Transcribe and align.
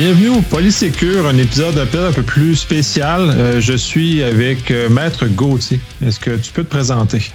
Bienvenue 0.00 0.30
au 0.30 0.40
Polysécure, 0.40 1.26
un 1.26 1.36
épisode 1.36 1.86
peu, 1.90 2.06
un 2.06 2.12
peu 2.12 2.22
plus 2.22 2.56
spécial. 2.56 3.28
Euh, 3.28 3.60
je 3.60 3.74
suis 3.74 4.22
avec 4.22 4.70
euh, 4.70 4.88
Maître 4.88 5.26
Gauthier. 5.26 5.78
Est-ce 6.02 6.18
que 6.18 6.38
tu 6.38 6.52
peux 6.52 6.64
te 6.64 6.70
présenter? 6.70 7.30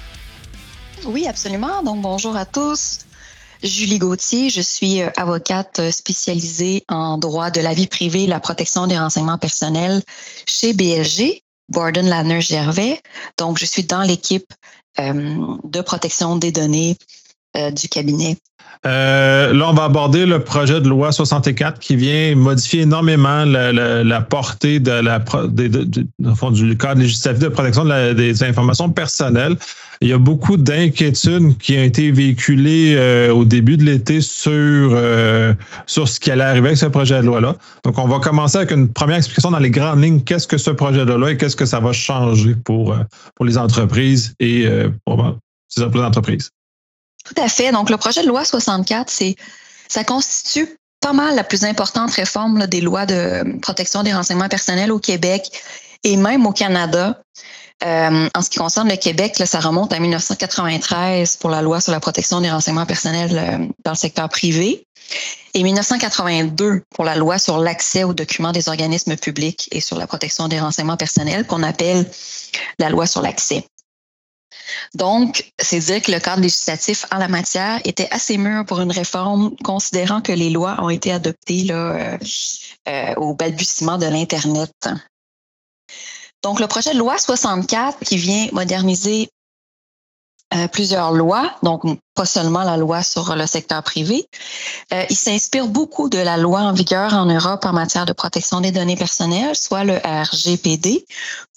Oui, 1.06 1.28
absolument. 1.28 1.84
Donc, 1.84 2.02
bonjour 2.02 2.36
à 2.36 2.48
tous. 2.48 3.02
Julie 3.62 4.00
Gauthier, 4.00 4.50
je 4.50 4.62
suis 4.62 5.04
euh, 5.04 5.12
avocate 5.16 5.92
spécialisée 5.92 6.84
en 6.90 7.20
droit 7.20 7.52
de 7.52 7.62
la 7.62 7.76
vie 7.76 7.86
privée 7.86 8.24
et 8.24 8.28
la 8.28 8.40
protection 8.40 8.88
des 8.88 8.98
renseignements 8.98 9.38
personnels 9.38 10.02
chez 10.48 10.74
BLG, 10.74 11.44
Borden 11.70 12.10
Lanner 12.10 12.42
Gervais. 12.42 13.00
Donc, 13.38 13.60
je 13.60 13.66
suis 13.66 13.84
dans 13.84 14.02
l'équipe 14.02 14.52
de 14.98 15.82
protection 15.82 16.38
des 16.38 16.52
données 16.52 16.98
du 17.76 17.88
cabinet 17.90 18.38
euh, 18.86 19.54
là, 19.54 19.70
on 19.70 19.74
va 19.74 19.86
aborder 19.86 20.26
le 20.26 20.40
projet 20.40 20.80
de 20.80 20.88
loi 20.88 21.12
64 21.12 21.80
qui 21.80 21.96
vient 21.96 22.36
modifier 22.36 22.82
énormément 22.82 23.44
la, 23.46 24.22
portée 24.22 24.80
du 24.80 24.92
cadre 26.78 27.02
législatif 27.02 27.40
de 27.40 27.48
protection 27.48 27.86
des 28.14 28.44
informations 28.44 28.90
personnelles. 28.90 29.56
Il 30.02 30.10
y 30.10 30.14
a 30.14 30.18
beaucoup 30.18 30.58
d'inquiétudes 30.58 31.58
qui 31.58 31.78
ont 31.78 31.84
été 31.84 32.12
véhiculées 32.12 32.96
euh, 32.98 33.34
au 33.34 33.46
début 33.46 33.78
de 33.78 33.84
l'été 33.86 34.20
sur, 34.20 34.52
euh, 34.54 35.54
ce 35.88 36.20
qui 36.20 36.30
allait 36.32 36.44
arriver 36.44 36.68
avec 36.68 36.78
ce 36.78 36.88
projet 36.88 37.22
de 37.22 37.26
loi-là. 37.26 37.56
Donc, 37.86 37.98
on 37.98 38.06
va 38.06 38.20
commencer 38.20 38.58
avec 38.58 38.72
une 38.72 38.90
première 38.90 39.16
explication 39.18 39.52
dans 39.52 39.60
les 39.60 39.72
grandes 39.72 40.04
lignes. 40.04 40.20
Qu'est-ce 40.20 40.48
que 40.48 40.58
ce 40.58 40.70
projet 40.70 41.06
de 41.06 41.14
loi 41.14 41.32
et 41.32 41.38
qu'est-ce 41.38 41.56
que 41.56 41.66
ça 41.66 41.80
va 41.80 41.94
changer 41.94 42.56
pour, 42.56 42.94
pour 43.36 43.46
les 43.46 43.58
entreprises 43.58 44.36
et 44.42 44.68
pour 45.06 45.40
les 45.96 46.02
entreprises? 46.02 46.52
Tout 47.26 47.42
à 47.42 47.50
fait. 47.50 47.72
Donc, 47.72 47.90
le 47.90 47.98
projet 47.98 48.22
de 48.22 48.28
loi 48.28 48.46
64, 48.46 49.10
c'est, 49.10 49.36
ça 49.88 50.04
constitue 50.04 50.78
pas 51.02 51.14
mal 51.14 51.36
la 51.36 51.44
plus 51.44 51.66
importante 51.66 52.12
réforme 52.12 52.68
des 52.68 52.82
lois 52.82 53.06
de 53.06 53.60
protection 53.62 54.04
des 54.04 54.14
renseignements 54.14 54.50
personnels 54.50 54.92
au 54.92 55.00
Québec 55.00 55.52
et 56.04 56.18
même 56.18 56.46
au 56.46 56.52
Canada. 56.52 57.22
Euh, 57.84 58.30
en 58.34 58.42
ce 58.42 58.50
qui 58.50 58.58
concerne 58.58 58.88
le 58.88 58.96
Québec, 58.96 59.38
là, 59.38 59.46
ça 59.46 59.60
remonte 59.60 59.92
à 59.92 60.00
1993 60.00 61.36
pour 61.38 61.50
la 61.50 61.62
loi 61.62 61.82
sur 61.82 61.92
la 61.92 62.00
protection 62.00 62.40
des 62.40 62.50
renseignements 62.50 62.86
personnels 62.86 63.38
euh, 63.38 63.66
dans 63.84 63.92
le 63.92 63.98
secteur 63.98 64.30
privé 64.30 64.88
et 65.54 65.64
1982 65.64 66.84
pour 66.90 67.06
la 67.06 67.16
loi 67.16 67.38
sur 67.38 67.58
l'accès 67.58 68.04
aux 68.04 68.14
documents 68.14 68.52
des 68.52 68.70
organismes 68.70 69.16
publics 69.18 69.68
et 69.72 69.82
sur 69.82 69.98
la 69.98 70.08
protection 70.08 70.48
des 70.48 70.60
renseignements 70.60 70.98
personnels 70.98 71.46
qu'on 71.46 71.64
appelle 71.64 72.10
la 72.80 72.90
loi 72.90 73.08
sur 73.08 73.22
l'accès. 73.22 73.66
Donc, 74.94 75.52
c'est 75.60 75.80
dire 75.80 76.02
que 76.02 76.12
le 76.12 76.20
cadre 76.20 76.42
législatif 76.42 77.06
en 77.12 77.18
la 77.18 77.28
matière 77.28 77.80
était 77.86 78.08
assez 78.12 78.38
mûr 78.38 78.66
pour 78.66 78.80
une 78.80 78.92
réforme, 78.92 79.56
considérant 79.64 80.22
que 80.22 80.32
les 80.32 80.50
lois 80.50 80.78
ont 80.82 80.90
été 80.90 81.12
adoptées 81.12 81.68
euh, 81.72 82.18
euh, 82.88 83.14
au 83.16 83.34
balbutiement 83.34 83.98
de 83.98 84.06
l'Internet. 84.06 84.72
Donc, 86.44 86.60
le 86.60 86.68
projet 86.68 86.94
de 86.94 87.00
loi 87.00 87.18
64 87.18 88.00
qui 88.06 88.18
vient 88.18 88.48
moderniser 88.52 89.30
euh, 90.54 90.68
plusieurs 90.68 91.12
lois, 91.12 91.56
donc 91.64 91.82
pas 92.14 92.26
seulement 92.26 92.64
la 92.64 92.78
loi 92.78 93.02
sur 93.02 93.36
le 93.36 93.48
secteur 93.48 93.82
privé. 93.82 94.28
il 95.10 95.18
s'inspire 95.18 95.68
beaucoup 95.68 96.08
de 96.08 96.20
la 96.20 96.38
loi 96.38 96.60
en 96.60 96.72
vigueur 96.72 97.14
en 97.14 97.26
Europe 97.26 97.66
en 97.66 97.74
matière 97.74 98.06
de 98.06 98.14
protection 98.14 98.62
des 98.62 98.72
données 98.72 98.96
personnelles, 98.96 99.56
soit 99.56 99.84
le 99.84 99.98
RGPD 99.98 101.06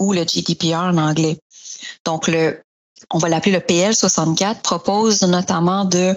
ou 0.00 0.14
le 0.14 0.24
GDPR 0.24 0.76
en 0.76 0.96
anglais. 0.96 1.38
Donc, 2.04 2.26
le 2.26 2.62
on 3.10 3.18
va 3.18 3.28
l'appeler 3.28 3.52
le 3.52 3.60
PL 3.60 3.94
64, 3.94 4.60
propose 4.60 5.22
notamment 5.22 5.84
de 5.84 6.14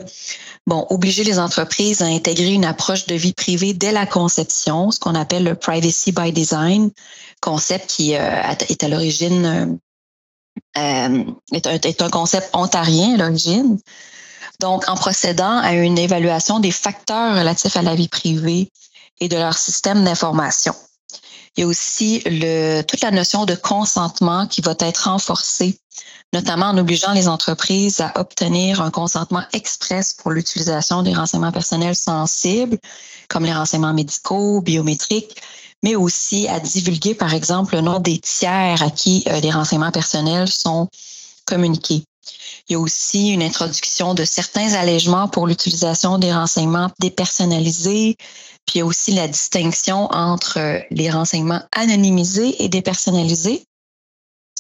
bon, 0.68 0.86
obliger 0.90 1.24
les 1.24 1.40
entreprises 1.40 2.02
à 2.02 2.06
intégrer 2.06 2.52
une 2.52 2.66
approche 2.66 3.06
de 3.08 3.16
vie 3.16 3.34
privée 3.34 3.74
dès 3.74 3.92
la 3.92 4.06
conception, 4.06 4.92
ce 4.92 5.00
qu'on 5.00 5.16
appelle 5.16 5.44
le 5.44 5.56
privacy 5.56 6.12
by 6.12 6.32
design, 6.32 6.92
concept 7.42 7.90
qui 7.90 8.16
euh, 8.16 8.42
est 8.70 8.84
à 8.84 8.88
l'origine 8.88 9.80
euh, 10.78 11.24
est, 11.54 11.68
un, 11.68 11.80
est, 11.82 12.02
un, 12.02 12.10
concept 12.10 12.50
ontarien 12.54 13.16
à 13.16 13.18
l'origine. 13.18 13.80
Donc, 14.60 14.88
en 14.88 14.96
procédant 14.96 15.58
à 15.58 15.74
une 15.74 15.98
évaluation 15.98 16.60
des 16.60 16.72
facteurs 16.72 17.38
relatifs 17.38 17.76
à 17.76 17.82
la 17.82 17.96
vie 17.96 18.08
privée 18.08 18.70
et 19.20 19.28
de 19.28 19.38
leur 19.38 19.58
système 19.58 20.04
d'information. 20.04 20.76
Il 21.56 21.62
y 21.62 21.64
a 21.64 21.68
aussi 21.68 22.22
le, 22.26 22.82
toute 22.84 23.02
la 23.02 23.12
notion 23.12 23.46
de 23.46 23.56
consentement 23.56 24.48
qui 24.48 24.62
va 24.62 24.76
être 24.80 25.10
renforcée 25.10 25.81
notamment 26.34 26.68
en 26.68 26.78
obligeant 26.78 27.12
les 27.12 27.28
entreprises 27.28 28.02
à 28.02 28.20
obtenir 28.20 28.82
un 28.82 28.92
consentement 28.92 29.44
express 29.54 30.14
pour 30.14 30.32
l'utilisation 30.32 31.04
des 31.04 31.14
renseignements 31.14 31.52
personnels 31.52 31.96
sensibles, 31.96 32.78
comme 33.28 33.46
les 33.46 33.54
renseignements 33.54 33.94
médicaux, 33.94 34.62
biométriques, 34.62 35.42
mais 35.84 35.96
aussi 35.96 36.48
à 36.48 36.60
divulguer, 36.60 37.16
par 37.16 37.34
exemple, 37.34 37.76
le 37.76 37.82
nom 37.82 38.00
des 38.00 38.20
tiers 38.20 38.82
à 38.82 38.90
qui 38.92 39.24
euh, 39.28 39.40
les 39.40 39.52
renseignements 39.52 39.92
personnels 39.92 40.48
sont 40.48 40.90
communiqués. 41.46 42.04
Il 42.70 42.74
y 42.74 42.76
a 42.76 42.80
aussi 42.80 43.30
une 43.30 43.42
introduction 43.42 44.14
de 44.14 44.24
certains 44.24 44.74
allègements 44.74 45.28
pour 45.28 45.48
l'utilisation 45.48 46.20
des 46.20 46.32
renseignements 46.32 46.92
dépersonnalisés, 47.00 48.16
puis 48.66 48.76
il 48.76 48.80
y 48.80 48.82
a 48.82 48.86
aussi 48.86 49.12
la 49.12 49.28
distinction 49.28 50.08
entre 50.14 50.60
euh, 50.60 50.80
les 50.92 51.10
renseignements 51.10 51.64
anonymisés 51.76 52.64
et 52.64 52.70
dépersonnalisés 52.70 53.66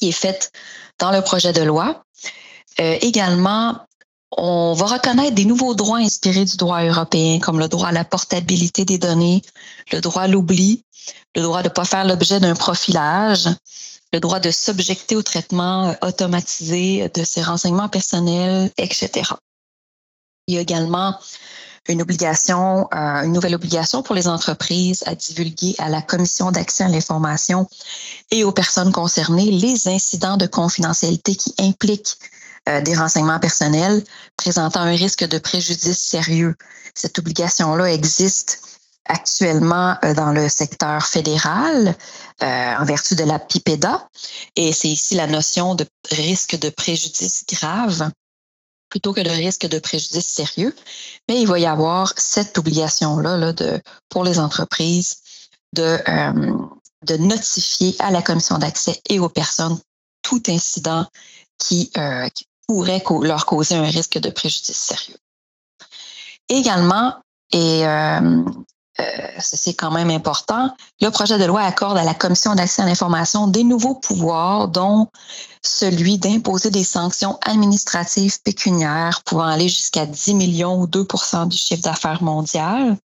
est 0.02 0.12
faite 0.12 0.52
dans 1.00 1.12
le 1.12 1.22
projet 1.22 1.54
de 1.54 1.62
loi. 1.62 2.04
Euh, 2.80 2.98
également, 3.02 3.80
on 4.38 4.74
va 4.74 4.86
reconnaître 4.86 5.36
des 5.36 5.46
nouveaux 5.46 5.76
droits 5.76 5.98
inspirés 5.98 6.46
du 6.46 6.58
droit 6.58 6.84
européen, 6.84 7.40
comme 7.40 7.60
le 7.60 7.68
droit 7.68 7.90
à 7.90 7.92
la 7.92 8.06
portabilité 8.06 8.86
des 8.86 8.98
données, 8.98 9.42
le 9.92 10.00
droit 10.00 10.24
à 10.24 10.28
l'oubli, 10.28 10.84
le 11.36 11.42
droit 11.42 11.62
de 11.62 11.68
ne 11.68 11.74
pas 11.74 11.86
faire 11.86 12.06
l'objet 12.06 12.40
d'un 12.40 12.56
profilage, 12.56 13.50
le 14.14 14.20
droit 14.20 14.40
de 14.40 14.52
s'objecter 14.52 15.16
au 15.16 15.22
traitement 15.22 15.90
euh, 15.90 15.94
automatisé 16.02 17.10
de 17.14 17.24
ses 17.24 17.42
renseignements 17.42 17.90
personnels, 17.90 18.72
etc. 18.78 19.32
Il 20.48 20.56
y 20.56 20.58
a 20.58 20.62
également 20.62 21.18
une 21.90 22.02
obligation, 22.02 22.88
euh, 22.94 23.24
une 23.24 23.34
nouvelle 23.34 23.56
obligation 23.56 24.04
pour 24.04 24.16
les 24.16 24.28
entreprises 24.28 25.04
à 25.08 25.16
divulguer 25.16 25.76
à 25.80 25.90
la 25.90 26.02
Commission 26.02 26.52
d'accès 26.52 26.84
à 26.84 26.88
l'information 26.88 27.68
et 28.30 28.44
aux 28.44 28.52
personnes 28.52 28.92
concernées 28.92 29.52
les 29.52 29.88
incidents 29.88 30.38
de 30.38 30.46
confidentialité 30.46 31.36
qui 31.36 31.54
impliquent 31.60 32.18
euh, 32.70 32.82
des 32.82 32.96
renseignements 32.96 33.40
personnels 33.40 34.04
présentant 34.38 34.82
un 34.82 34.96
risque 34.96 35.28
de 35.28 35.40
préjudice 35.40 36.00
sérieux. 36.00 36.56
Cette 36.94 37.18
obligation-là 37.18 37.86
existe 37.86 38.62
actuellement 39.06 39.98
euh, 40.04 40.14
dans 40.14 40.32
le 40.32 40.48
secteur 40.50 41.06
fédéral 41.06 41.96
en 42.44 42.86
vertu 42.86 43.14
de 43.14 43.24
la 43.24 43.38
PIPEDA 43.38 44.08
et 44.56 44.74
c'est 44.74 44.88
ici 44.88 45.14
la 45.14 45.28
notion 45.28 45.76
de 45.76 45.86
risque 46.10 46.58
de 46.58 46.72
préjudice 46.72 47.46
grave 47.48 48.10
plutôt 48.92 49.14
que 49.14 49.22
le 49.22 49.32
risque 49.32 49.66
de 49.66 49.80
préjudice 49.80 50.28
sérieux. 50.28 50.76
Mais 51.28 51.42
il 51.42 51.48
va 51.48 51.58
y 51.58 51.66
avoir 51.66 52.14
cette 52.18 52.60
obligation-là 52.60 53.38
là, 53.38 53.54
de, 53.54 53.82
pour 54.10 54.24
les 54.24 54.38
entreprises 54.38 55.18
de, 55.74 55.98
euh, 56.08 56.54
de 57.08 57.18
notifier 57.18 57.96
à 57.98 58.12
la 58.12 58.22
commission 58.22 58.60
d'accès 58.60 59.02
et 59.10 59.20
aux 59.20 59.30
personnes 59.30 59.80
tout 60.22 60.44
incident 60.48 61.08
qui, 61.58 61.90
euh, 61.98 62.28
pourrait 62.68 63.04
leur 63.22 63.46
causer 63.46 63.76
un 63.76 63.90
risque 63.90 64.18
de 64.18 64.30
préjudice 64.30 64.78
sérieux. 64.78 65.18
Également, 66.48 67.16
et 67.52 67.86
euh, 67.86 68.44
euh, 69.00 69.04
c'est 69.40 69.74
quand 69.74 69.92
même 69.92 70.10
important. 70.10 70.76
Le 71.00 71.10
projet 71.10 71.38
de 71.38 71.46
loi 71.46 71.62
accorde 71.62 71.98
à 71.98 72.04
la 72.04 72.14
Commission 72.14 72.56
d'accès 72.56 72.82
à 72.82 72.86
l'information 72.86 73.48
des 73.48 73.64
nouveaux 73.64 73.96
pouvoirs, 73.96 74.68
dont 74.68 75.08
celui 75.64 76.18
d'imposer 76.18 76.72
des 76.72 76.84
sanctions 76.84 77.40
administratives 77.46 78.42
pécuniaires 78.42 79.22
pouvant 79.24 79.46
aller 79.46 79.70
jusqu'à 79.70 80.06
10 80.06 80.34
millions 80.34 80.82
ou 80.82 80.88
2% 80.88 81.48
du 81.48 81.58
chiffre 81.58 81.84
d'affaires 81.84 82.22
mondial, 82.22 82.98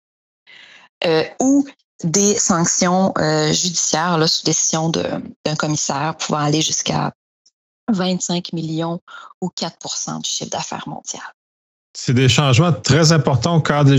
euh, 1.05 1.23
ou 1.39 1.65
des 2.03 2.37
sanctions 2.37 3.13
euh, 3.17 3.53
judiciaires 3.53 4.17
là, 4.17 4.27
sous 4.27 4.43
décision 4.43 4.89
d'un 4.89 5.55
commissaire 5.57 6.15
pouvant 6.17 6.39
aller 6.39 6.61
jusqu'à 6.61 7.13
25 7.91 8.53
millions 8.53 8.99
ou 9.41 9.49
4% 9.49 10.21
du 10.21 10.29
chiffre 10.29 10.49
d'affaires 10.49 10.87
mondial. 10.87 11.34
C'est 11.97 12.13
des 12.13 12.27
changements 12.27 12.73
très 12.73 13.13
importants 13.13 13.55
au 13.55 13.61
cadre 13.61 13.89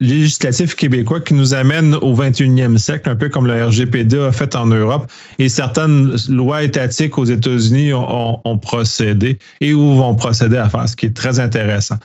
législatif, 0.00 0.74
québécois 0.74 1.20
qui 1.20 1.34
nous 1.34 1.54
amènent 1.54 1.94
au 1.94 2.16
21e 2.16 2.76
siècle, 2.78 3.08
un 3.08 3.14
peu 3.14 3.28
comme 3.28 3.46
le 3.46 3.64
RGPD 3.64 4.18
a 4.18 4.32
fait 4.32 4.56
en 4.56 4.66
Europe. 4.66 5.08
Et 5.38 5.48
certaines 5.48 6.16
lois 6.28 6.64
étatiques 6.64 7.16
aux 7.18 7.24
États-Unis 7.24 7.92
ont, 7.94 8.58
procédé 8.58 9.38
et 9.60 9.72
ou 9.72 9.94
vont 9.94 10.16
procéder 10.16 10.56
à 10.56 10.68
faire, 10.68 10.88
ce 10.88 10.96
qui 10.96 11.06
est 11.06 11.16
très 11.16 11.38
intéressant. 11.38 11.96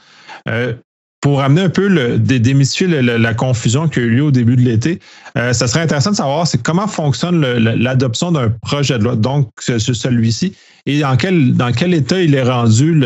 Euh, 0.48 0.76
pour 1.28 1.42
amener 1.42 1.64
un 1.64 1.70
peu 1.70 1.90
le, 1.90 2.18
démystifier 2.18 2.88
la, 3.02 3.34
confusion 3.34 3.90
qui 3.90 4.00
a 4.00 4.04
eu 4.04 4.12
lieu 4.12 4.24
au 4.24 4.32
début 4.32 4.56
de 4.56 4.62
l'été, 4.62 5.02
euh, 5.38 5.52
ça 5.52 5.68
serait 5.68 5.82
intéressant 5.82 6.12
de 6.12 6.16
savoir 6.16 6.48
c'est 6.48 6.64
comment 6.64 6.88
fonctionne 6.88 7.42
l'adoption 7.42 8.32
d'un 8.32 8.50
projet 8.62 8.98
de 8.98 9.04
loi, 9.04 9.18
donc 9.18 9.50
celui-ci, 9.60 10.56
et 10.86 11.02
dans 11.02 11.18
quel, 11.18 11.54
dans 11.54 11.74
quel 11.74 11.94
état 11.94 12.22
il 12.22 12.34
est 12.34 12.44
rendu 12.44 13.04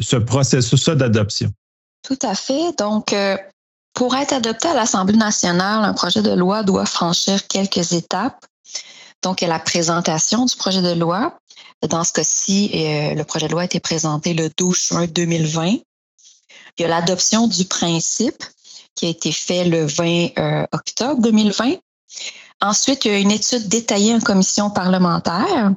ce 0.00 0.16
processus 0.16 0.88
d'adoption. 0.88 1.50
Tout 2.02 2.18
à 2.22 2.34
fait. 2.34 2.74
Donc, 2.78 3.12
euh, 3.12 3.36
Pour 3.92 4.16
être 4.16 4.32
adopté 4.32 4.68
à 4.68 4.74
l'Assemblée 4.74 5.18
nationale, 5.18 5.84
un 5.84 5.92
projet 5.92 6.22
de 6.22 6.32
loi 6.32 6.62
doit 6.62 6.86
franchir 6.86 7.46
quelques 7.48 7.92
étapes. 7.92 8.46
Donc, 9.22 9.42
il 9.42 9.44
y 9.44 9.48
a 9.48 9.50
la 9.50 9.58
présentation 9.58 10.46
du 10.46 10.56
projet 10.56 10.80
de 10.80 10.98
loi. 10.98 11.36
Dans 11.86 12.02
ce 12.02 12.14
cas-ci, 12.14 12.70
euh, 12.72 13.14
le 13.14 13.24
projet 13.24 13.48
de 13.48 13.52
loi 13.52 13.60
a 13.60 13.64
été 13.66 13.78
présenté 13.78 14.32
le 14.32 14.48
12 14.56 14.88
juin 14.88 15.06
2020. 15.06 15.80
Il 16.78 16.82
y 16.82 16.84
a 16.84 16.88
l'adoption 16.88 17.48
du 17.48 17.64
principe 17.64 18.42
qui 18.94 19.06
a 19.06 19.08
été 19.08 19.32
fait 19.32 19.64
le 19.64 19.84
20 19.84 20.38
euh, 20.38 20.66
octobre 20.72 21.20
2020. 21.20 21.76
Ensuite, 22.60 23.04
il 23.04 23.12
y 23.12 23.14
a 23.14 23.18
une 23.18 23.30
étude 23.30 23.68
détaillée 23.68 24.14
en 24.14 24.20
commission 24.20 24.70
parlementaire 24.70 25.72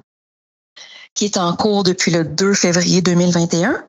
qui 1.13 1.25
est 1.25 1.37
en 1.37 1.55
cours 1.55 1.83
depuis 1.83 2.11
le 2.11 2.25
2 2.25 2.53
février 2.53 3.01
2021. 3.01 3.85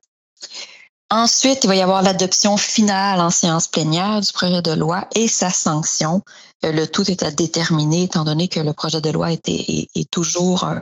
Ensuite, 1.09 1.63
il 1.63 1.67
va 1.67 1.75
y 1.75 1.81
avoir 1.81 2.01
l'adoption 2.01 2.57
finale 2.57 3.21
en 3.21 3.29
séance 3.29 3.67
plénière 3.67 4.19
du 4.19 4.31
projet 4.33 4.61
de 4.61 4.71
loi 4.71 5.07
et 5.15 5.27
sa 5.27 5.49
sanction. 5.49 6.21
Euh, 6.65 6.71
le 6.71 6.87
tout 6.87 7.09
est 7.09 7.23
à 7.23 7.31
déterminer 7.31 8.03
étant 8.03 8.23
donné 8.25 8.47
que 8.47 8.59
le 8.59 8.73
projet 8.73 8.99
de 8.99 9.09
loi 9.09 9.31
est, 9.31 10.11
toujours 10.11 10.65
euh, 10.65 10.79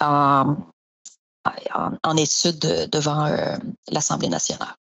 en, 0.00 0.56
étude 2.16 2.58
devant 2.90 3.28
l'Assemblée 3.88 4.28
nationale. 4.28 4.74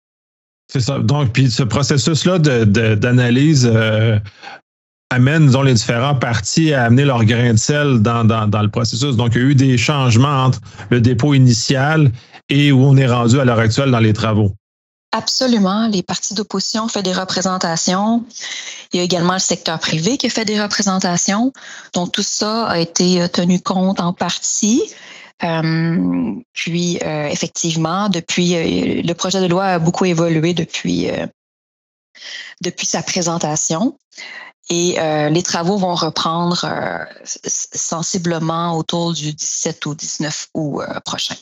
C'est 0.70 0.81
ça. 0.81 0.99
Donc, 0.99 1.32
puis 1.32 1.50
ce 1.50 1.62
processus-là 1.62 2.38
d'analyse 2.38 3.70
amène, 5.11 5.46
disons, 5.46 5.62
les 5.62 5.75
différents 5.75 6.14
partis 6.14 6.72
à 6.72 6.84
amener 6.84 7.05
leur 7.05 7.25
grain 7.25 7.52
de 7.52 7.58
sel 7.58 8.00
dans, 8.00 8.25
dans, 8.25 8.46
dans, 8.46 8.62
le 8.62 8.70
processus. 8.70 9.17
Donc, 9.17 9.32
il 9.34 9.43
y 9.43 9.44
a 9.44 9.49
eu 9.49 9.55
des 9.55 9.76
changements 9.76 10.44
entre 10.44 10.61
le 10.90 11.00
dépôt 11.00 11.34
initial 11.34 12.12
et 12.49 12.70
où 12.70 12.84
on 12.84 12.96
est 12.96 13.08
rendu 13.08 13.40
à 13.40 13.44
l'heure 13.44 13.58
actuelle 13.58 13.90
dans 13.90 13.99
les 13.99 14.12
travaux. 14.12 14.52
Absolument. 15.12 15.88
Les 15.88 16.05
partis 16.05 16.34
d'opposition 16.34 16.84
ont 16.84 16.88
fait 16.88 17.02
des 17.02 17.12
représentations. 17.12 18.25
Il 18.93 18.99
y 18.99 19.00
a 19.00 19.02
également 19.02 19.32
le 19.32 19.40
secteur 19.40 19.81
privé 19.81 20.17
qui 20.17 20.28
a 20.28 20.31
fait 20.31 20.44
des 20.44 20.61
représentations. 20.61 21.52
Donc, 21.94 22.12
tout 22.12 22.22
ça 22.22 22.67
a 22.67 22.78
été 22.78 23.20
euh, 23.20 23.26
tenu 23.26 23.61
compte 23.61 23.99
en 23.99 24.12
partie. 24.12 24.81
Euh, 25.43 26.35
puis, 26.53 26.99
euh, 27.03 27.29
effectivement, 27.29 28.09
depuis 28.09 29.03
le 29.03 29.13
projet 29.15 29.41
de 29.41 29.47
loi 29.47 29.65
a 29.65 29.79
beaucoup 29.79 30.05
évolué 30.05 30.55
depuis, 30.55 31.09
depuis 32.61 32.87
sa 32.87 33.03
présentation. 33.03 33.99
Et 34.69 34.99
les 35.31 35.43
travaux 35.43 35.79
vont 35.79 35.95
reprendre 35.95 36.65
sensiblement 37.25 38.77
autour 38.77 39.13
du 39.13 39.33
17 39.33 39.85
ou 39.87 39.95
19 39.95 40.49
août 40.55 40.83
prochain. 41.05 41.35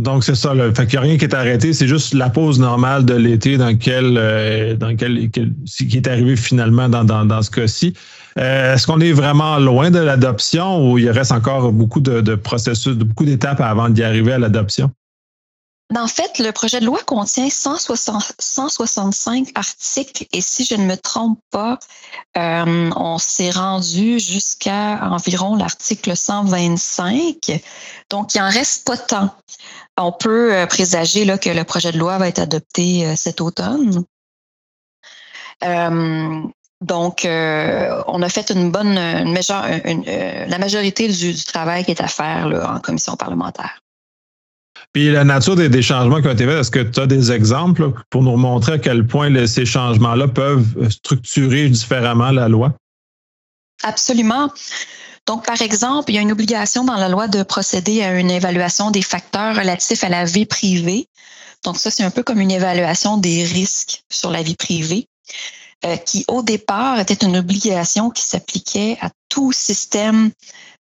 Donc, 0.00 0.24
c'est 0.24 0.34
ça. 0.34 0.54
Là. 0.54 0.72
Fait 0.74 0.86
qu'il 0.86 0.98
n'y 0.98 1.04
a 1.04 1.08
rien 1.08 1.18
qui 1.18 1.24
est 1.24 1.34
arrêté. 1.34 1.72
C'est 1.72 1.88
juste 1.88 2.14
la 2.14 2.30
pause 2.30 2.58
normale 2.58 3.04
de 3.04 3.14
l'été 3.14 3.58
dans 3.58 3.76
euh, 3.86 4.76
dans 4.76 4.88
lequel, 4.88 5.30
qui 5.30 5.96
est 5.96 6.08
arrivé 6.08 6.36
finalement 6.36 6.88
dans, 6.88 7.04
dans, 7.04 7.24
dans 7.26 7.42
ce 7.42 7.50
cas-ci. 7.50 7.94
Euh, 8.38 8.74
est-ce 8.74 8.86
qu'on 8.86 9.00
est 9.00 9.12
vraiment 9.12 9.58
loin 9.58 9.90
de 9.90 9.98
l'adoption 9.98 10.90
ou 10.90 10.98
il 10.98 11.10
reste 11.10 11.32
encore 11.32 11.72
beaucoup 11.72 12.00
de, 12.00 12.34
processus, 12.34 12.94
beaucoup 12.94 13.24
d'étapes 13.24 13.60
avant 13.60 13.88
d'y 13.88 14.02
arriver 14.02 14.32
à 14.32 14.38
l'adoption? 14.38 14.90
En 15.96 16.06
fait, 16.06 16.38
le 16.38 16.52
projet 16.52 16.78
de 16.78 16.86
loi 16.86 17.00
contient 17.04 17.50
160, 17.50 18.34
165 18.38 19.48
articles 19.56 20.24
et 20.32 20.40
si 20.40 20.64
je 20.64 20.76
ne 20.76 20.84
me 20.84 20.96
trompe 20.96 21.40
pas, 21.50 21.80
euh, 22.36 22.90
on 22.94 23.18
s'est 23.18 23.50
rendu 23.50 24.20
jusqu'à 24.20 25.00
environ 25.10 25.56
l'article 25.56 26.16
125. 26.16 27.60
Donc, 28.08 28.36
il 28.36 28.40
en 28.40 28.48
reste 28.48 28.86
pas 28.86 28.96
tant. 28.96 29.34
On 29.98 30.12
peut 30.12 30.54
euh, 30.54 30.66
présager 30.66 31.24
là, 31.24 31.38
que 31.38 31.50
le 31.50 31.64
projet 31.64 31.90
de 31.90 31.98
loi 31.98 32.18
va 32.18 32.28
être 32.28 32.38
adopté 32.38 33.16
cet 33.16 33.40
automne. 33.40 34.04
Donc, 36.80 37.26
on 37.26 38.22
a 38.22 38.28
fait 38.28 38.50
une 38.50 38.70
bonne, 38.70 38.96
une, 38.96 40.04
la 40.48 40.58
majorité 40.58 41.08
du, 41.08 41.34
du, 41.34 41.44
travail 41.44 41.84
qui 41.84 41.90
est 41.90 42.00
à 42.00 42.08
faire 42.08 42.48
là, 42.48 42.74
en 42.74 42.80
commission 42.80 43.16
parlementaire. 43.16 43.80
Puis 44.92 45.10
la 45.12 45.24
nature 45.24 45.54
des, 45.54 45.82
changements 45.82 46.20
qui 46.20 46.26
ont 46.26 46.32
été 46.32 46.46
faits, 46.46 46.58
est-ce 46.58 46.70
que 46.70 46.80
tu 46.80 47.00
as 47.00 47.06
des 47.06 47.30
exemples 47.30 47.92
pour 48.10 48.22
nous 48.22 48.36
montrer 48.36 48.72
à 48.72 48.78
quel 48.78 49.06
point 49.06 49.46
ces 49.46 49.64
changements-là 49.64 50.26
peuvent 50.28 50.88
structurer 50.90 51.68
différemment 51.68 52.32
la 52.32 52.48
loi? 52.48 52.72
Absolument. 53.82 54.50
Donc, 55.26 55.46
par 55.46 55.62
exemple, 55.62 56.10
il 56.10 56.16
y 56.16 56.18
a 56.18 56.22
une 56.22 56.32
obligation 56.32 56.84
dans 56.84 56.96
la 56.96 57.08
loi 57.08 57.28
de 57.28 57.42
procéder 57.42 58.02
à 58.02 58.18
une 58.18 58.30
évaluation 58.30 58.90
des 58.90 59.02
facteurs 59.02 59.54
relatifs 59.54 60.02
à 60.02 60.08
la 60.08 60.24
vie 60.24 60.46
privée. 60.46 61.06
Donc, 61.64 61.76
ça, 61.76 61.90
c'est 61.90 62.02
un 62.02 62.10
peu 62.10 62.22
comme 62.22 62.40
une 62.40 62.50
évaluation 62.50 63.16
des 63.16 63.44
risques 63.44 64.02
sur 64.10 64.30
la 64.30 64.42
vie 64.42 64.56
privée, 64.56 65.06
euh, 65.84 65.96
qui 65.96 66.24
au 66.28 66.42
départ 66.42 66.98
était 67.00 67.26
une 67.26 67.36
obligation 67.36 68.10
qui 68.10 68.22
s'appliquait 68.22 68.98
à 69.00 69.10
tout 69.28 69.52
système 69.52 70.30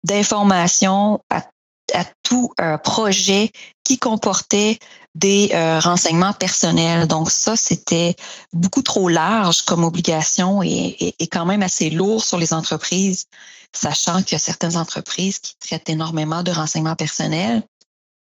d'information, 0.04 1.20
à 1.30 2.04
tout 2.22 2.52
euh, 2.60 2.78
projet 2.78 3.50
qui 3.84 3.98
comportait 3.98 4.78
des 5.14 5.50
euh, 5.54 5.78
renseignements 5.78 6.32
personnels. 6.32 7.06
Donc 7.06 7.30
ça, 7.30 7.56
c'était 7.56 8.16
beaucoup 8.52 8.82
trop 8.82 9.08
large 9.08 9.62
comme 9.62 9.84
obligation 9.84 10.62
et, 10.62 11.14
et, 11.18 11.26
quand 11.28 11.44
même 11.44 11.62
assez 11.62 11.90
lourd 11.90 12.24
sur 12.24 12.38
les 12.38 12.52
entreprises, 12.52 13.26
sachant 13.72 14.22
qu'il 14.22 14.32
y 14.32 14.36
a 14.36 14.40
certaines 14.40 14.76
entreprises 14.76 15.38
qui 15.38 15.54
traitent 15.58 15.88
énormément 15.88 16.42
de 16.42 16.50
renseignements 16.50 16.96
personnels. 16.96 17.62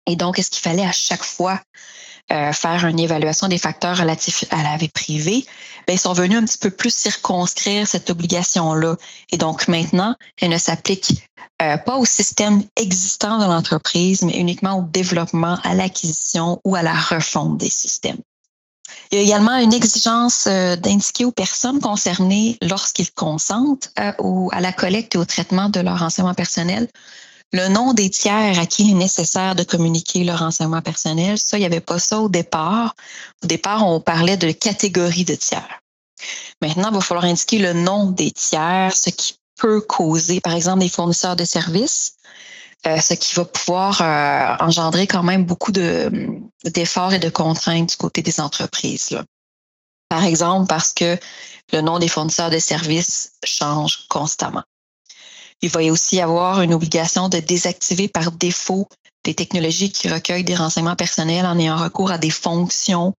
Et 0.06 0.16
donc, 0.16 0.38
est-ce 0.38 0.50
qu'il 0.50 0.62
fallait 0.62 0.86
à 0.86 0.92
chaque 0.92 1.24
fois 1.24 1.60
euh, 2.32 2.52
faire 2.52 2.84
une 2.86 2.98
évaluation 2.98 3.46
des 3.46 3.56
facteurs 3.56 3.98
relatifs 3.98 4.44
à 4.50 4.60
la 4.64 4.76
vie 4.76 4.88
privée, 4.88 5.46
ben, 5.86 5.92
ils 5.92 5.98
sont 5.98 6.12
venus 6.12 6.36
un 6.36 6.44
petit 6.44 6.58
peu 6.58 6.70
plus 6.70 6.92
circonscrire 6.92 7.86
cette 7.86 8.10
obligation-là. 8.10 8.96
Et 9.30 9.38
donc 9.38 9.68
maintenant, 9.68 10.16
elle 10.40 10.50
ne 10.50 10.58
s'applique 10.58 11.22
euh, 11.62 11.76
pas 11.76 11.96
au 11.96 12.04
système 12.04 12.64
existant 12.74 13.38
de 13.38 13.44
l'entreprise, 13.44 14.22
mais 14.22 14.36
uniquement 14.38 14.80
au 14.80 14.82
développement, 14.82 15.60
à 15.62 15.74
l'acquisition 15.74 16.60
ou 16.64 16.74
à 16.74 16.82
la 16.82 16.94
refonte 16.94 17.58
des 17.58 17.70
systèmes. 17.70 18.18
Il 19.12 19.18
y 19.18 19.20
a 19.20 19.24
également 19.24 19.56
une 19.58 19.72
exigence 19.72 20.48
euh, 20.48 20.74
d'indiquer 20.74 21.26
aux 21.26 21.32
personnes 21.32 21.78
concernées 21.78 22.58
lorsqu'ils 22.60 23.12
consentent 23.12 23.92
à 23.94 24.60
la 24.60 24.72
collecte 24.72 25.14
et 25.14 25.18
au 25.18 25.24
traitement 25.24 25.68
de 25.68 25.78
leur 25.78 26.00
renseignement 26.00 26.34
personnel 26.34 26.88
le 27.52 27.68
nom 27.68 27.92
des 27.92 28.10
tiers 28.10 28.58
à 28.58 28.66
qui 28.66 28.84
il 28.84 28.90
est 28.90 28.94
nécessaire 28.94 29.54
de 29.54 29.62
communiquer 29.62 30.24
leur 30.24 30.40
renseignement 30.40 30.82
personnel, 30.82 31.38
ça, 31.38 31.56
il 31.56 31.60
n'y 31.60 31.66
avait 31.66 31.80
pas 31.80 31.98
ça 31.98 32.20
au 32.20 32.28
départ. 32.28 32.94
Au 33.42 33.46
départ, 33.46 33.86
on 33.86 34.00
parlait 34.00 34.36
de 34.36 34.50
catégorie 34.50 35.24
de 35.24 35.34
tiers. 35.34 35.80
Maintenant, 36.60 36.88
il 36.90 36.94
va 36.94 37.00
falloir 37.00 37.26
indiquer 37.26 37.58
le 37.58 37.72
nom 37.72 38.10
des 38.10 38.30
tiers, 38.30 38.96
ce 38.96 39.10
qui 39.10 39.38
peut 39.56 39.80
causer, 39.80 40.40
par 40.40 40.54
exemple, 40.54 40.80
des 40.80 40.88
fournisseurs 40.88 41.36
de 41.36 41.44
services, 41.44 42.16
euh, 42.86 43.00
ce 43.00 43.14
qui 43.14 43.34
va 43.34 43.44
pouvoir 43.44 44.00
euh, 44.00 44.64
engendrer 44.64 45.06
quand 45.06 45.22
même 45.22 45.44
beaucoup 45.44 45.72
d'efforts 45.72 47.14
et 47.14 47.18
de 47.18 47.28
contraintes 47.28 47.90
du 47.90 47.96
côté 47.96 48.22
des 48.22 48.40
entreprises. 48.40 49.18
Par 50.08 50.24
exemple, 50.24 50.68
parce 50.68 50.92
que 50.92 51.18
le 51.72 51.80
nom 51.80 51.98
des 51.98 52.08
fournisseurs 52.08 52.50
de 52.50 52.58
services 52.58 53.32
change 53.44 54.06
constamment. 54.08 54.62
Il 55.62 55.70
va 55.70 55.82
y 55.82 55.90
aussi 55.90 56.20
avoir 56.20 56.60
une 56.62 56.74
obligation 56.74 57.28
de 57.28 57.38
désactiver 57.38 58.08
par 58.08 58.32
défaut 58.32 58.88
des 59.24 59.34
technologies 59.34 59.90
qui 59.90 60.08
recueillent 60.08 60.44
des 60.44 60.54
renseignements 60.54 60.96
personnels 60.96 61.46
en 61.46 61.58
ayant 61.58 61.76
recours 61.76 62.10
à 62.10 62.18
des 62.18 62.30
fonctions 62.30 63.14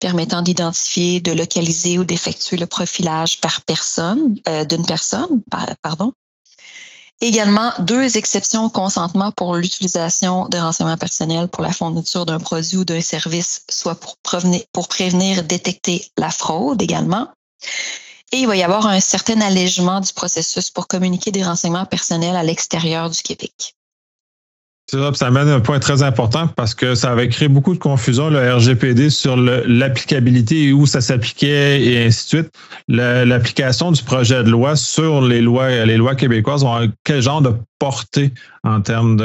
permettant 0.00 0.42
d'identifier, 0.42 1.20
de 1.20 1.32
localiser 1.32 1.98
ou 1.98 2.04
d'effectuer 2.04 2.56
le 2.56 2.66
profilage 2.66 3.40
par 3.40 3.62
personne, 3.62 4.36
euh, 4.48 4.64
d'une 4.64 4.86
personne, 4.86 5.42
pardon. 5.82 6.12
Également, 7.20 7.72
deux 7.80 8.16
exceptions 8.16 8.66
au 8.66 8.70
consentement 8.70 9.32
pour 9.32 9.56
l'utilisation 9.56 10.48
de 10.48 10.56
renseignements 10.56 10.96
personnels 10.96 11.48
pour 11.48 11.64
la 11.64 11.72
fourniture 11.72 12.26
d'un 12.26 12.38
produit 12.38 12.76
ou 12.76 12.84
d'un 12.84 13.00
service, 13.00 13.62
soit 13.68 13.96
pour 13.96 14.16
pour 14.72 14.86
prévenir, 14.86 15.42
détecter 15.42 16.06
la 16.16 16.30
fraude 16.30 16.80
également. 16.80 17.28
Et 18.32 18.38
il 18.38 18.46
va 18.46 18.56
y 18.56 18.62
avoir 18.62 18.86
un 18.86 19.00
certain 19.00 19.40
allègement 19.40 20.00
du 20.00 20.12
processus 20.12 20.70
pour 20.70 20.86
communiquer 20.86 21.30
des 21.30 21.42
renseignements 21.42 21.86
personnels 21.86 22.36
à 22.36 22.42
l'extérieur 22.42 23.08
du 23.08 23.22
Québec. 23.22 23.74
Ça, 24.90 25.12
ça 25.12 25.26
amène 25.26 25.48
un 25.48 25.60
point 25.60 25.80
très 25.80 26.02
important 26.02 26.48
parce 26.48 26.74
que 26.74 26.94
ça 26.94 27.10
avait 27.12 27.28
créé 27.28 27.48
beaucoup 27.48 27.74
de 27.74 27.78
confusion, 27.78 28.30
le 28.30 28.54
RGPD, 28.54 29.10
sur 29.10 29.36
l'applicabilité 29.36 30.68
et 30.68 30.72
où 30.72 30.86
ça 30.86 31.02
s'appliquait 31.02 31.82
et 31.82 32.06
ainsi 32.06 32.24
de 32.24 32.28
suite. 32.28 32.54
L'application 32.88 33.92
du 33.92 34.02
projet 34.02 34.42
de 34.44 34.50
loi 34.50 34.76
sur 34.76 35.20
les 35.20 35.42
lois, 35.42 35.84
les 35.84 35.98
lois 35.98 36.14
québécoises 36.14 36.64
ont 36.64 36.90
quel 37.04 37.20
genre 37.20 37.42
de 37.42 37.54
portée 37.78 38.32
en 38.64 38.80
termes 38.80 39.16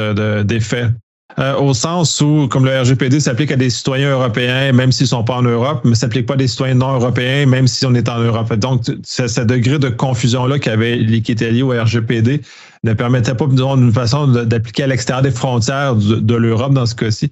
d'effet? 0.44 0.90
Euh, 1.38 1.56
au 1.56 1.74
sens 1.74 2.20
où, 2.20 2.46
comme 2.48 2.64
le 2.64 2.80
RGPD 2.80 3.18
s'applique 3.18 3.50
à 3.50 3.56
des 3.56 3.70
citoyens 3.70 4.10
européens, 4.10 4.70
même 4.72 4.92
s'ils 4.92 5.04
ne 5.04 5.08
sont 5.08 5.24
pas 5.24 5.36
en 5.36 5.42
Europe, 5.42 5.80
mais 5.82 5.96
s'applique 5.96 6.26
pas 6.26 6.34
à 6.34 6.36
des 6.36 6.46
citoyens 6.46 6.74
non 6.74 6.94
européens, 6.94 7.46
même 7.46 7.66
si 7.66 7.84
on 7.86 7.94
est 7.94 8.08
en 8.08 8.18
Europe. 8.20 8.52
Donc, 8.54 8.82
ce 9.02 9.40
degré 9.40 9.78
de 9.78 9.88
confusion-là 9.88 10.58
qui 10.60 11.32
était 11.32 11.50
lié 11.50 11.62
au 11.62 11.70
RGPD 11.70 12.42
ne 12.84 12.92
permettait 12.92 13.34
pas, 13.34 13.46
disons, 13.46 13.76
d'une 13.76 13.92
façon 13.92 14.28
d'appliquer 14.28 14.84
à 14.84 14.86
l'extérieur 14.86 15.22
des 15.22 15.32
frontières 15.32 15.96
de, 15.96 16.34
l'Europe 16.36 16.72
dans 16.74 16.86
ce 16.86 16.94
cas-ci. 16.94 17.30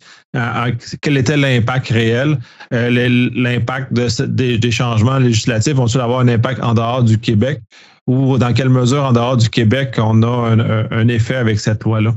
quel 1.00 1.16
était 1.16 1.37
l'impact 1.37 1.90
réel? 1.90 2.38
Euh, 2.72 3.28
l'impact 3.34 3.92
des, 3.92 4.70
changements 4.70 5.18
législatifs 5.18 5.75
vont-ils 5.75 6.00
avoir 6.00 6.20
un 6.20 6.28
impact 6.28 6.61
en 6.64 6.75
dehors 6.75 7.04
du 7.04 7.18
Québec? 7.18 7.61
Ou 8.08 8.37
dans 8.37 8.52
quelle 8.52 8.70
mesure, 8.70 9.04
en 9.04 9.12
dehors 9.12 9.37
du 9.37 9.49
Québec, 9.49 9.94
on 9.99 10.25
a 10.25 10.56
un 10.90 11.08
effet 11.08 11.37
avec 11.37 11.61
cette 11.61 11.84
loi-là? 11.84 12.14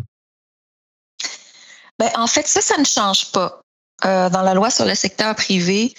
Ben, 1.99 2.09
en 2.15 2.27
fait, 2.27 2.47
ça, 2.47 2.61
ça 2.61 2.77
ne 2.77 2.85
change 2.85 3.31
pas. 3.31 3.61
Euh, 4.03 4.29
dans 4.29 4.41
la 4.41 4.53
loi 4.53 4.69
sur 4.69 4.85
le 4.85 4.95
secteur 4.95 5.33
privé, 5.35 5.93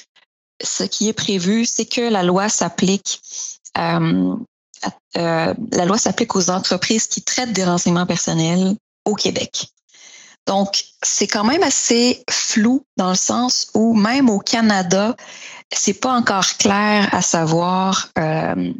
ce 0.63 0.85
qui 0.85 1.09
est 1.09 1.15
prévu, 1.15 1.65
c'est 1.65 1.87
que 1.87 2.03
la 2.03 2.23
loi 2.23 2.49
s'applique 2.49 3.21
euh, 3.79 4.37
euh, 5.17 5.55
la 5.73 5.85
loi 5.85 5.99
s'applique 5.99 6.37
aux 6.37 6.51
entreprises 6.51 7.07
qui 7.07 7.23
traitent 7.23 7.53
des 7.53 7.65
renseignements 7.65 8.07
personnels 8.07 8.77
au 9.05 9.15
Québec. 9.15 9.69
Donc, 10.47 10.85
c'est 11.03 11.27
quand 11.27 11.45
même 11.45 11.63
assez 11.63 12.23
flou 12.31 12.85
dans 12.97 13.11
le 13.11 13.17
sens 13.17 13.69
où 13.75 13.95
même 13.95 14.31
au 14.31 14.39
Canada, 14.39 15.17
c'est 15.73 15.95
pas 15.95 16.13
encore 16.13 16.47
clair 16.59 17.09
à 17.13 17.23
savoir 17.23 18.09
euh, 18.19 18.73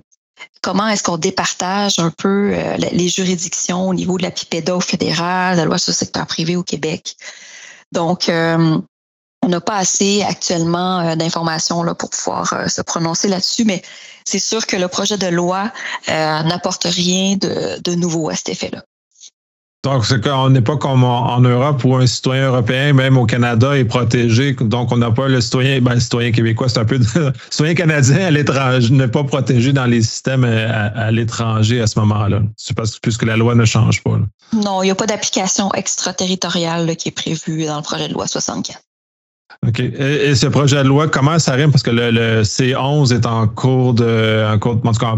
comment 0.67 0.89
est-ce 0.89 1.05
qu'on 1.05 1.17
départage 1.17 2.01
un 2.01 2.11
peu 2.11 2.51
euh, 2.53 2.77
les 2.77 3.09
juridictions 3.09 3.87
au 3.87 3.95
niveau 3.95 4.19
de 4.19 4.25
la 4.25 4.33
PIPEDA 4.33 4.75
au 4.75 4.81
fédéral, 4.81 5.57
la 5.57 5.65
loi 5.65 5.79
sur 5.79 5.93
le 5.93 5.97
secteur 5.97 6.27
privé 6.27 6.57
au 6.57 6.65
Québec. 6.65 7.17
Donc, 7.93 8.29
euh, 8.29 8.77
on 9.45 9.49
n'a 9.49 9.61
pas 9.61 9.77
assez 9.77 10.25
actuellement 10.25 10.99
euh, 10.99 11.15
d'informations 11.15 11.85
pour 11.95 12.11
pouvoir 12.11 12.69
se 12.69 12.83
prononcer 12.83 13.29
là-dessus, 13.29 13.65
mais 13.65 13.81
c'est 14.25 14.41
sûr 14.41 14.67
que 14.67 14.77
le 14.77 14.89
projet 14.89 15.17
de 15.17 15.29
loi 15.29 15.71
n'apporte 16.09 16.83
rien 16.83 17.37
de 17.37 17.95
nouveau 17.95 18.29
à 18.29 18.35
cet 18.35 18.49
effet-là. 18.49 18.83
Donc, 19.87 20.05
c'est 20.05 20.21
qu'on 20.21 20.51
n'est 20.51 20.63
pas 20.63 20.77
comme 20.77 21.05
en, 21.05 21.39
Europe 21.39 21.85
où 21.85 21.95
un 21.95 22.09
citoyen 22.09 22.49
européen, 22.49 22.93
même 22.93 23.17
au 23.17 23.25
Canada, 23.25 23.79
est 23.79 23.85
protégé. 23.85 24.53
Donc, 24.55 24.91
on 24.91 24.97
n'a 24.97 25.13
pas 25.13 25.29
le 25.29 25.41
citoyen, 25.41 25.81
ben, 25.81 25.95
le 25.95 26.01
citoyen 26.01 26.33
québécois, 26.33 26.69
c'est 26.69 26.81
un 26.81 26.85
peu, 26.85 26.99
le 26.99 27.33
citoyen 27.51 27.75
canadien 27.75 28.27
à 28.27 28.31
l'étranger 28.33 28.93
n'est 28.93 29.07
pas 29.07 29.23
protégé 29.23 29.73
dans 29.73 29.85
les 29.87 30.03
systèmes 30.03 30.43
à, 30.43 31.13
l'étranger 31.13 31.81
à 31.81 31.87
ce 31.87 32.01
moment-là. 32.01 32.41
C'est 32.57 32.77
parce 32.77 32.99
puisque 32.99 33.23
la 33.23 33.37
loi 33.37 33.55
ne 33.55 33.65
change 33.65 34.03
pas. 34.03 34.19
Non, 34.53 34.83
il 34.83 34.87
n'y 34.87 34.91
a 34.91 34.97
pas 34.97 35.07
d'application 35.07 35.73
extraterritoriale 35.73 36.97
qui 36.97 37.11
est 37.11 37.13
prévue 37.13 37.67
dans 37.67 37.77
le 37.77 37.83
projet 37.83 38.09
de 38.09 38.15
loi 38.15 38.27
64. 38.27 38.81
OK. 39.67 39.81
Et, 39.81 40.35
ce 40.35 40.47
projet 40.47 40.83
de 40.83 40.89
loi, 40.89 41.09
comment 41.09 41.39
ça 41.39 41.53
rime? 41.53 41.71
Parce 41.71 41.83
que 41.83 41.91
le, 41.91 42.43
C11 42.43 43.15
est 43.15 43.27
en 43.27 43.47
cours 43.49 43.95
de. 43.95 44.47
En 44.53 44.59
cours, 44.59 44.81
en 44.85 44.93
tout, 44.93 44.99
cas, 44.99 45.15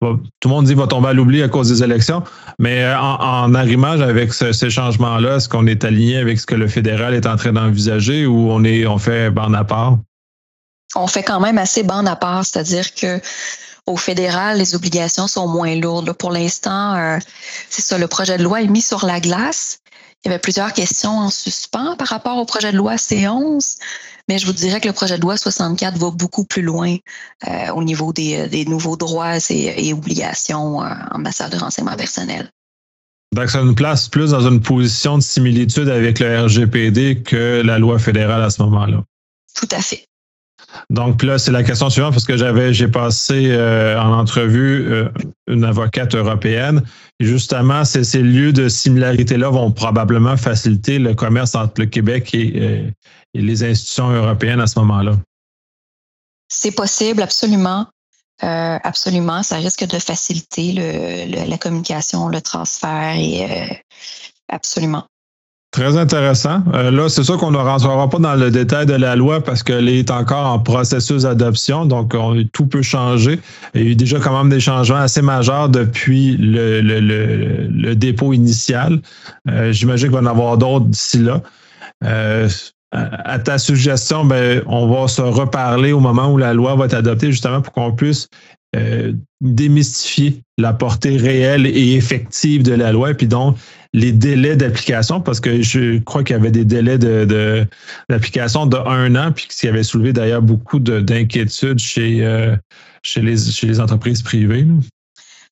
tout 0.00 0.48
le 0.48 0.48
monde 0.48 0.66
dit 0.66 0.74
va 0.74 0.86
tomber 0.86 1.08
à 1.08 1.12
l'oubli 1.12 1.42
à 1.42 1.48
cause 1.48 1.68
des 1.68 1.82
élections. 1.82 2.22
Mais 2.58 2.84
euh, 2.84 2.98
en, 2.98 3.54
arrimage 3.54 4.00
avec 4.00 4.32
ces 4.32 4.70
changements-là, 4.70 5.36
est-ce 5.36 5.48
qu'on 5.48 5.66
est 5.66 5.84
aligné 5.84 6.18
avec 6.18 6.38
ce 6.40 6.46
que 6.46 6.54
le 6.54 6.68
fédéral 6.68 7.14
est 7.14 7.26
en 7.26 7.36
train 7.36 7.52
d'envisager 7.52 8.26
ou 8.26 8.50
on 8.50 8.64
est 8.64 8.86
on 8.86 8.98
fait 8.98 9.30
bande 9.30 9.54
à 9.54 9.64
part? 9.64 9.98
On 10.94 11.06
fait 11.06 11.22
quand 11.22 11.40
même 11.40 11.58
assez 11.58 11.82
bande 11.82 12.06
à 12.06 12.16
part, 12.16 12.44
c'est-à-dire 12.44 12.94
que 12.94 13.20
au 13.86 13.96
fédéral, 13.96 14.58
les 14.58 14.74
obligations 14.74 15.26
sont 15.26 15.48
moins 15.48 15.74
lourdes. 15.74 16.12
Pour 16.12 16.30
l'instant, 16.30 16.94
euh, 16.94 17.18
c'est 17.68 17.82
ça, 17.82 17.98
le 17.98 18.06
projet 18.06 18.38
de 18.38 18.44
loi 18.44 18.62
est 18.62 18.68
mis 18.68 18.82
sur 18.82 19.04
la 19.04 19.20
glace. 19.20 19.81
Il 20.24 20.28
y 20.28 20.30
avait 20.30 20.40
plusieurs 20.40 20.72
questions 20.72 21.18
en 21.18 21.30
suspens 21.30 21.96
par 21.96 22.08
rapport 22.08 22.38
au 22.38 22.44
projet 22.44 22.70
de 22.70 22.76
loi 22.76 22.94
C11, 22.94 23.78
mais 24.28 24.38
je 24.38 24.46
vous 24.46 24.52
dirais 24.52 24.80
que 24.80 24.86
le 24.86 24.94
projet 24.94 25.16
de 25.16 25.22
loi 25.22 25.36
64 25.36 25.98
va 25.98 26.10
beaucoup 26.10 26.44
plus 26.44 26.62
loin 26.62 26.96
euh, 27.48 27.72
au 27.74 27.82
niveau 27.82 28.12
des, 28.12 28.46
des, 28.48 28.64
nouveaux 28.64 28.96
droits 28.96 29.38
et, 29.50 29.92
obligations 29.92 30.82
euh, 30.82 30.88
en 31.10 31.18
matière 31.18 31.50
de 31.50 31.56
renseignement 31.56 31.96
personnel. 31.96 32.50
Donc, 33.34 33.50
ça 33.50 33.64
nous 33.64 33.74
place 33.74 34.08
plus 34.08 34.30
dans 34.30 34.46
une 34.46 34.60
position 34.60 35.18
de 35.18 35.22
similitude 35.22 35.88
avec 35.88 36.20
le 36.20 36.44
RGPD 36.44 37.22
que 37.22 37.62
la 37.64 37.78
loi 37.78 37.98
fédérale 37.98 38.42
à 38.42 38.50
ce 38.50 38.62
moment-là. 38.62 39.02
Tout 39.54 39.68
à 39.72 39.80
fait. 39.80 40.06
Donc 40.90 41.22
là, 41.22 41.38
c'est 41.38 41.52
la 41.52 41.62
question 41.62 41.90
suivante 41.90 42.12
parce 42.12 42.24
que 42.24 42.36
j'ai 42.72 42.88
passé 42.88 43.50
euh, 43.50 44.00
en 44.00 44.12
entrevue 44.12 44.86
euh, 44.90 45.08
une 45.46 45.64
avocate 45.64 46.14
européenne. 46.14 46.82
Justement, 47.20 47.84
ces, 47.84 48.22
lieux 48.22 48.52
de 48.52 48.68
similarité-là 48.68 49.50
vont 49.50 49.70
probablement 49.70 50.36
faciliter 50.36 50.98
le 50.98 51.14
commerce 51.14 51.54
entre 51.54 51.80
le 51.80 51.86
Québec 51.86 52.34
et, 52.34 52.52
euh, 52.56 52.90
les 53.34 53.64
institutions 53.64 54.10
européennes 54.10 54.60
à 54.60 54.66
ce 54.66 54.78
moment-là. 54.80 55.16
C'est 56.48 56.72
possible, 56.72 57.22
absolument. 57.22 57.86
absolument. 58.40 59.42
Ça 59.42 59.56
risque 59.56 59.86
de 59.86 59.98
faciliter 59.98 60.72
la 61.46 61.56
communication, 61.56 62.28
le 62.28 62.42
transfert 62.42 63.16
et 63.16 63.82
absolument. 64.50 65.06
Très 65.72 65.96
intéressant. 65.96 66.62
Euh, 66.74 66.90
là, 66.90 67.08
c'est 67.08 67.24
sûr 67.24 67.38
qu'on 67.38 67.50
ne 67.50 67.56
rentrera 67.56 68.10
pas 68.10 68.18
dans 68.18 68.34
le 68.34 68.50
détail 68.50 68.84
de 68.84 68.92
la 68.92 69.16
loi 69.16 69.42
parce 69.42 69.62
qu'elle 69.62 69.88
est 69.88 70.10
encore 70.10 70.46
en 70.52 70.58
processus 70.58 71.22
d'adoption, 71.22 71.86
donc 71.86 72.14
tout 72.52 72.66
peut 72.66 72.82
changer. 72.82 73.40
Il 73.74 73.82
y 73.82 73.86
a 73.86 73.90
eu 73.92 73.94
déjà 73.96 74.20
quand 74.20 74.36
même 74.36 74.50
des 74.50 74.60
changements 74.60 74.98
assez 74.98 75.22
majeurs 75.22 75.70
depuis 75.70 76.36
le, 76.36 76.82
le, 76.82 77.00
le, 77.00 77.96
dépôt 77.96 78.34
initial. 78.34 79.00
Euh, 79.48 79.72
j'imagine 79.72 80.08
qu'il 80.08 80.14
va 80.14 80.20
y 80.20 80.24
en 80.24 80.30
avoir 80.30 80.58
d'autres 80.58 80.84
d'ici 80.84 81.20
là. 81.20 81.40
Euh, 82.04 82.50
à 82.92 83.38
ta 83.38 83.56
suggestion, 83.56 84.26
ben, 84.26 84.62
on 84.66 84.86
va 84.88 85.08
se 85.08 85.22
reparler 85.22 85.92
au 85.92 86.00
moment 86.00 86.30
où 86.30 86.36
la 86.36 86.52
loi 86.52 86.74
va 86.74 86.84
être 86.84 86.92
adoptée, 86.92 87.30
justement 87.30 87.62
pour 87.62 87.72
qu'on 87.72 87.92
puisse 87.92 88.28
démystifier 89.42 90.42
la 90.56 90.72
portée 90.72 91.18
réelle 91.18 91.66
et 91.66 91.94
effective 91.94 92.62
de 92.62 92.72
la 92.72 92.92
loi, 92.92 93.12
puis 93.12 93.26
donc 93.26 93.56
les 93.92 94.12
délais 94.12 94.56
d'application, 94.56 95.20
parce 95.20 95.40
que 95.40 95.62
je 95.62 95.98
crois 95.98 96.24
qu'il 96.24 96.34
y 96.34 96.38
avait 96.38 96.50
des 96.50 96.64
délais 96.64 96.98
d'application 98.08 98.66
de, 98.66 98.76
un 98.76 99.14
an, 99.16 99.32
puis 99.32 99.48
qui 99.48 99.68
avait 99.68 99.82
soulevé 99.82 100.12
d'ailleurs 100.12 100.42
beaucoup 100.42 100.78
d'inquiétudes 100.78 101.78
chez, 101.78 102.24
euh, 102.24 102.56
chez 103.02 103.20
les 103.20 103.80
entreprises 103.80 104.22
privées. 104.22 104.66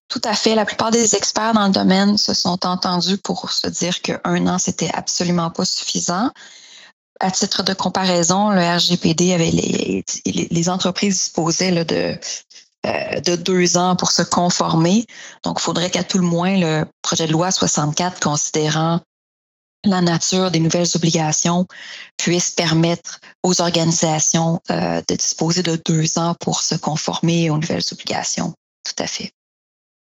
Tout 0.08 0.22
à 0.24 0.34
fait. 0.34 0.54
La 0.54 0.64
plupart 0.64 0.90
des 0.90 1.14
experts 1.14 1.52
dans 1.52 1.66
le 1.66 1.72
domaine 1.72 2.18
se 2.18 2.34
sont 2.34 2.66
entendus 2.66 3.18
pour 3.18 3.52
se 3.52 3.68
dire 3.68 4.00
qu'un 4.00 4.46
an, 4.48 4.58
c'était 4.58 4.90
absolument 4.92 5.50
pas 5.50 5.64
suffisant. 5.64 6.30
À 7.20 7.30
titre 7.30 7.62
de 7.62 7.74
comparaison, 7.74 8.50
le 8.50 8.60
RGPD 8.60 9.34
avait 9.34 9.50
les, 9.50 10.04
les 10.24 10.68
entreprises 10.68 11.16
disposaient 11.16 11.84
de 11.84 12.18
euh, 12.86 13.20
de 13.20 13.36
deux 13.36 13.76
ans 13.76 13.96
pour 13.96 14.10
se 14.10 14.22
conformer. 14.22 15.04
Donc, 15.44 15.58
il 15.60 15.62
faudrait 15.62 15.90
qu'à 15.90 16.04
tout 16.04 16.18
le 16.18 16.24
moins, 16.24 16.56
le 16.58 16.86
projet 17.02 17.26
de 17.26 17.32
loi 17.32 17.50
64, 17.50 18.20
considérant 18.20 19.00
la 19.84 20.00
nature 20.00 20.50
des 20.50 20.60
nouvelles 20.60 20.88
obligations, 20.94 21.66
puisse 22.16 22.50
permettre 22.50 23.20
aux 23.42 23.60
organisations 23.60 24.60
euh, 24.70 25.02
de 25.08 25.14
disposer 25.14 25.62
de 25.62 25.80
deux 25.84 26.18
ans 26.18 26.34
pour 26.40 26.60
se 26.60 26.74
conformer 26.74 27.50
aux 27.50 27.58
nouvelles 27.58 27.84
obligations. 27.92 28.54
Tout 28.84 29.02
à 29.02 29.06
fait. 29.06 29.32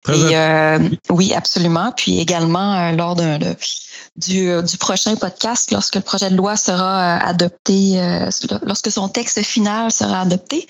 Et, 0.10 0.38
euh, 0.38 0.80
oui, 1.10 1.34
absolument. 1.34 1.92
Puis 1.96 2.20
également, 2.20 2.92
lors 2.92 3.16
du, 3.16 4.62
du, 4.62 4.78
prochain 4.78 5.16
podcast, 5.16 5.72
lorsque 5.72 5.96
le 5.96 6.02
projet 6.02 6.30
de 6.30 6.36
loi 6.36 6.56
sera 6.56 7.18
adopté, 7.18 8.00
lorsque 8.64 8.92
son 8.92 9.10
texte 9.10 9.42
final 9.44 9.92
sera 9.92 10.22
adopté, 10.22 10.68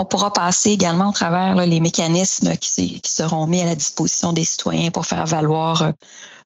on 0.00 0.04
pourra 0.06 0.32
passer 0.32 0.70
également 0.70 1.10
au 1.10 1.12
travers 1.12 1.54
les 1.66 1.78
mécanismes 1.78 2.56
qui, 2.56 3.02
seront 3.04 3.46
mis 3.46 3.60
à 3.60 3.66
la 3.66 3.74
disposition 3.74 4.32
des 4.32 4.44
citoyens 4.44 4.90
pour 4.90 5.04
faire 5.04 5.26
valoir 5.26 5.82
euh, 5.82 5.90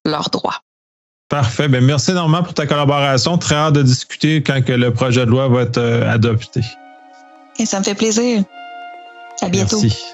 leurs 0.05 0.31
droits. 0.31 0.61
Parfait. 1.29 1.69
Bien, 1.69 1.81
merci 1.81 2.11
énormément 2.11 2.43
pour 2.43 2.55
ta 2.55 2.67
collaboration. 2.67 3.39
Très 3.39 3.55
hâte 3.55 3.75
de 3.75 3.83
discuter 3.83 4.43
quand 4.43 4.63
que 4.65 4.73
le 4.73 4.93
projet 4.93 5.25
de 5.25 5.31
loi 5.31 5.49
va 5.49 5.63
être 5.63 5.79
euh, 5.79 6.13
adopté. 6.13 6.63
Et 7.59 7.67
ça 7.67 7.79
me 7.79 7.85
fait 7.85 7.95
plaisir. 7.95 8.43
À 9.41 9.49
bientôt. 9.49 9.81
Merci. 9.81 10.05